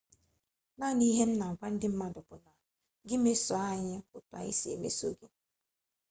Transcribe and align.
naanị 0.77 1.03
ihe 1.11 1.23
m 1.29 1.31
na-agwa 1.39 1.67
ndị 1.73 1.87
mmadụ 1.91 2.21
bụ 2.27 2.35
na 2.45 2.51
gị 3.07 3.15
meso 3.23 3.53
anyị 3.69 3.89
etu 4.17 4.19
anyị 4.37 4.53
si 4.59 4.67
emeso 4.75 5.07
gị 5.17 5.27